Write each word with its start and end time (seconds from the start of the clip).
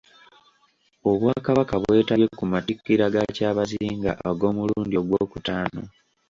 Obwakabaka 1.09 1.75
bwetabye 1.83 2.27
ku 2.37 2.43
Matikkira 2.51 3.05
ga 3.13 3.23
Kyabazinga 3.35 4.11
ag'omulundi 4.29 4.95
ogwokutaano 5.01 5.81